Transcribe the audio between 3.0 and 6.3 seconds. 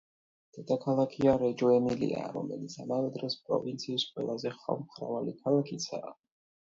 დროს პროვინციის ყველაზე ხალხმრავალი ქალაქიცაა.